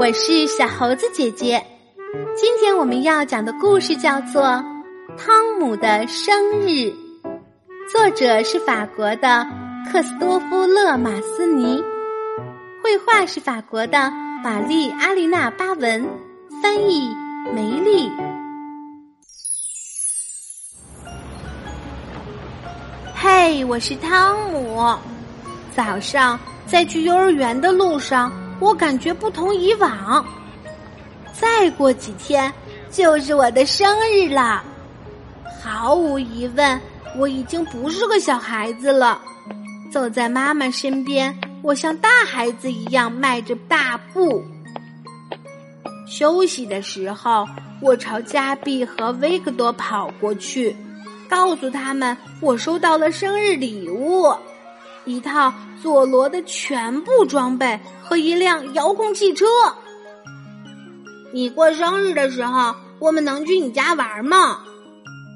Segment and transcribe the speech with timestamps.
[0.00, 1.62] 我是小猴子姐姐。
[2.34, 4.42] 今天我们要讲的故事叫做
[5.18, 6.66] 《汤姆的生日》，
[7.92, 9.46] 作者是法国的
[9.92, 11.84] 克斯多夫·勒马斯尼，
[12.82, 14.10] 绘画是法国的
[14.42, 16.08] 玛丽·阿丽娜·巴文，
[16.62, 17.14] 翻译
[17.54, 18.10] 梅丽。
[23.14, 24.96] 嘿，我是汤姆。
[25.76, 30.24] 早上在去幼儿园的路上，我感觉不同以往。
[31.32, 32.52] 再过几天
[32.90, 34.62] 就是我的生日了，
[35.62, 36.80] 毫无疑问，
[37.16, 39.20] 我已经不是个小孩子了。
[39.90, 44.44] 走在妈妈身边，我像大孩子一样迈着大步。
[46.06, 47.48] 休息的时候，
[47.80, 50.76] 我朝加碧和维克多跑过去，
[51.28, 54.32] 告诉他们我收到了生日礼物。
[55.04, 59.46] 一套佐罗的全部装备和一辆遥控汽车。
[61.32, 64.58] 你过生日的时候，我们能去你家玩吗？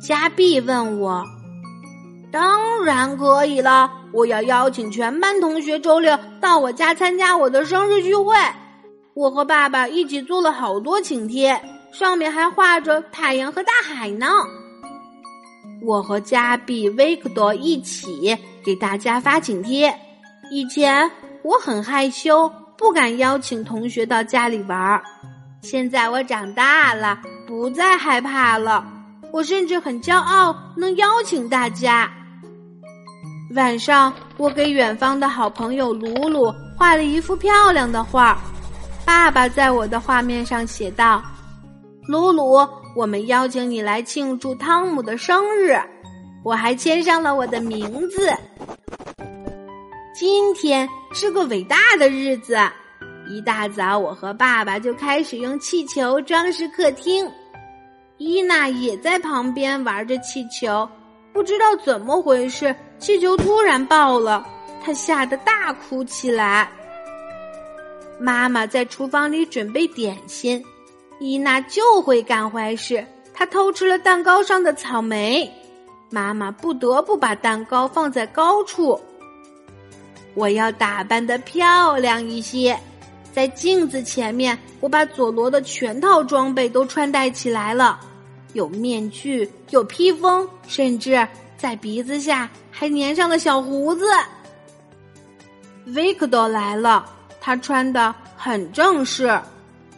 [0.00, 1.24] 加碧问我。
[2.30, 8.34] 当然可以了，我要邀请全班同学周六到我家参加我的生日聚会。
[9.14, 11.60] 我和爸爸一起做了好多请帖，
[11.90, 14.26] 上面还画着太阳和大海呢。
[15.82, 19.94] 我和加碧、维克多一起给大家发请帖。
[20.50, 21.10] 以前
[21.42, 25.02] 我很害羞，不敢邀请同学到家里玩儿。
[25.62, 28.86] 现在我长大了，不再害怕了。
[29.32, 32.10] 我甚至很骄傲能邀请大家。
[33.54, 38.38] 晚上，我给远方的好朋友鲁鲁画了一幅漂亮的画。
[39.04, 41.22] 爸爸在我的画面上写道
[42.08, 42.66] ：“鲁鲁。”
[42.98, 45.78] 我们邀请你来庆祝汤姆的生日，
[46.42, 48.28] 我还签上了我的名字。
[50.12, 52.58] 今天是个伟大的日子，
[53.28, 57.24] 一大早我和爸爸就开始用气球装饰客厅，
[58.16, 60.88] 伊娜也在旁边玩着气球。
[61.32, 64.44] 不知道怎么回事，气球突然爆了，
[64.82, 66.68] 她吓得大哭起来。
[68.18, 70.60] 妈妈在厨房里准备点心。
[71.20, 75.50] 伊娜就会干坏事，她偷吃了蛋糕上的草莓，
[76.10, 79.00] 妈妈不得不把蛋糕放在高处。
[80.34, 82.78] 我要打扮的漂亮一些，
[83.32, 87.98] 在镜子前面，我把佐罗的全套装备都穿戴起来了，
[88.52, 94.04] 有面具，有披风，甚至在鼻子下还粘上了小胡子。
[95.86, 97.04] 维克多来了，
[97.40, 99.36] 他穿的很正式。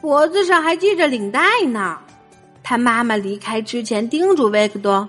[0.00, 1.98] 脖子上还系着领带呢。
[2.62, 5.08] 他妈妈离开之前叮嘱维克多：“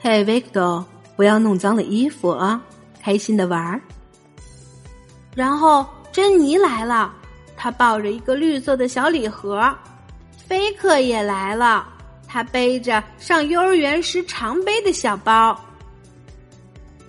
[0.00, 0.84] 嘿，维克多，
[1.16, 2.60] 不要弄脏了衣服啊，
[3.02, 3.80] 开心的玩儿。”
[5.34, 7.12] 然后珍妮来了，
[7.56, 9.72] 她抱着一个绿色的小礼盒。
[10.46, 11.86] 菲克也来了，
[12.26, 15.56] 他背着上幼儿园时常背的小包。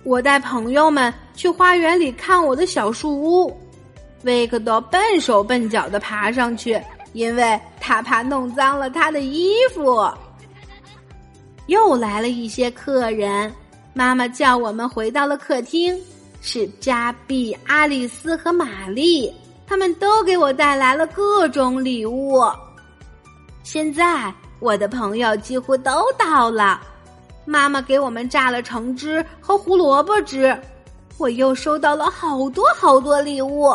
[0.04, 3.60] 我带朋友们去花园里看我的小树屋，
[4.22, 6.80] 维克多笨手笨脚的爬上去。
[7.12, 10.06] 因为他怕弄脏了他的衣服。
[11.66, 13.52] 又来了一些客人，
[13.94, 15.98] 妈妈叫我们回到了客厅，
[16.40, 19.32] 是加比、阿里斯和玛丽，
[19.66, 22.42] 他们都给我带来了各种礼物。
[23.62, 26.80] 现在我的朋友几乎都到了，
[27.44, 30.56] 妈妈给我们榨了橙汁和胡萝卜汁，
[31.16, 33.72] 我又收到了好多好多礼物，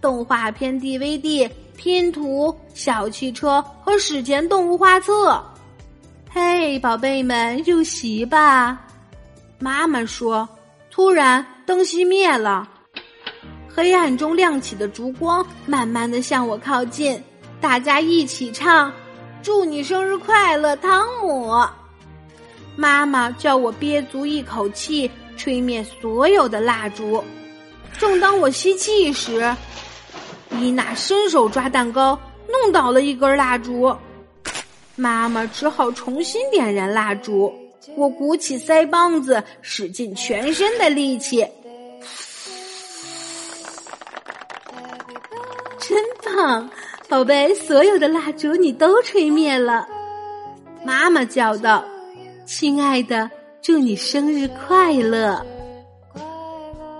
[0.00, 1.50] 动画片 DVD。
[1.76, 5.44] 拼图、小汽车和史前动物画册。
[6.30, 8.80] 嘿，宝贝们，入席吧！
[9.58, 10.48] 妈妈说。
[10.90, 12.66] 突然，灯熄灭了，
[13.68, 17.22] 黑暗中亮起的烛光慢慢的向我靠近。
[17.60, 18.90] 大家一起唱
[19.42, 21.52] ：“祝你生日快乐，汤姆！”
[22.74, 27.22] 妈妈叫我憋足一口气，吹灭所有的蜡烛。
[27.98, 29.54] 正当我吸气时，
[30.60, 32.18] 伊娜伸手抓蛋糕，
[32.48, 33.94] 弄倒了一根蜡烛。
[34.94, 37.52] 妈妈只好重新点燃蜡烛。
[37.96, 41.46] 我鼓起腮帮子，使尽全身的力气。
[45.78, 46.68] 真棒，
[47.08, 47.54] 宝贝！
[47.54, 49.86] 所有的蜡烛你都吹灭了。
[50.84, 51.84] 妈妈叫道
[52.44, 53.30] ：“亲爱的，
[53.62, 55.44] 祝你生日快乐！”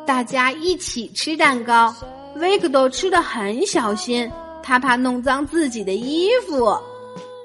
[0.07, 1.93] 大家一起吃蛋糕。
[2.37, 4.31] 维克多吃的很小心，
[4.63, 6.77] 他怕弄脏自己的衣服。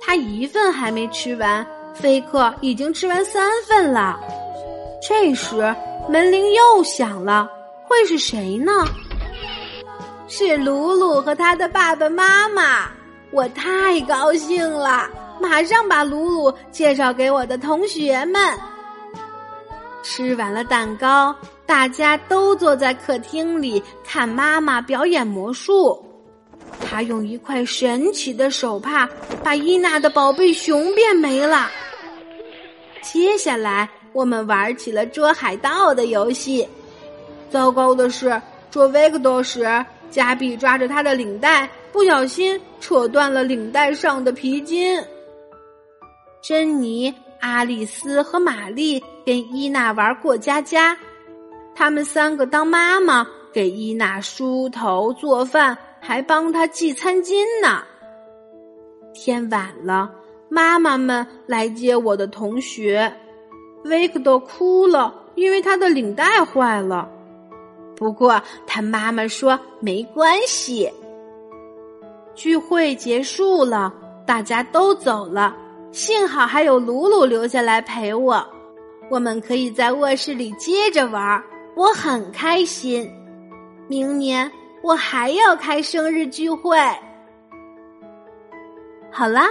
[0.02, 4.20] 他一份还没吃完，菲克已经吃完三份了。
[5.02, 5.76] 这时
[6.10, 7.48] 门铃又响了，
[7.86, 8.72] 会是谁呢？
[10.28, 12.90] 是鲁鲁和他的爸爸妈妈，
[13.32, 15.10] 我太高兴了，
[15.40, 18.58] 马上把鲁鲁介绍给我的同学们。
[20.04, 21.36] 吃完了蛋糕，
[21.71, 25.97] 大家都坐在客厅里看妈妈表演魔术。
[26.85, 29.07] 她用一块神奇的手帕
[29.41, 31.69] 把伊娜的宝贝熊变没了。
[33.01, 36.68] 接下来，我们玩起了捉海盗的游戏。
[37.50, 38.39] 糟糕的是，
[38.69, 39.65] 捉维克多时，
[40.09, 45.01] 加比抓着他的领带，不小心扯断了领带上的皮筋。
[46.41, 47.13] 珍妮。
[47.39, 50.95] 阿丽丝和玛丽跟伊娜玩过家家，
[51.73, 57.83] 他们三个当妈妈给伊娜梳头做饭，还帮她系餐巾呢。
[59.13, 60.09] 天晚了，
[60.50, 63.12] 妈妈们来接我的同学，
[63.83, 67.09] 维克多哭了，因为他的领带坏了。
[67.95, 70.89] 不过他妈妈说没关系。
[72.33, 73.94] 聚会结束了，
[74.25, 75.56] 大家都走了。
[75.91, 78.44] 幸好还有鲁鲁留下来陪我，
[79.09, 81.44] 我们可以在卧室里接着玩儿，
[81.75, 83.09] 我很开心。
[83.88, 84.50] 明年
[84.81, 86.77] 我还要开生日聚会。
[89.12, 89.50] 好啦，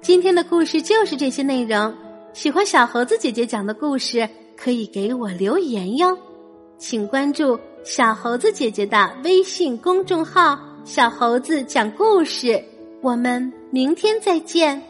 [0.00, 1.94] 今天的故事就是这些内容。
[2.32, 6.16] 喜欢小猴子姐姐讲的故事，可以给我留言哟。
[6.78, 12.62] 请关注小猴子姐姐的微信公众号“小猴子讲故事”。
[13.02, 14.82] 我们明天再见。